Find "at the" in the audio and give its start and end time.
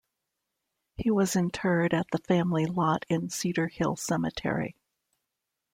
1.93-2.17